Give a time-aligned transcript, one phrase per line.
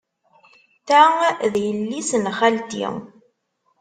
[0.87, 1.01] Ta
[1.53, 2.85] d yelli-s n xalti.